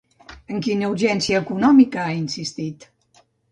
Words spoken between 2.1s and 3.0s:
insistit?